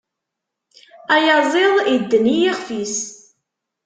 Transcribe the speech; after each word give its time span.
Ayaziḍ 1.15 1.75
idden 1.95 2.25
i 2.33 2.35
yixf-is. 2.41 2.97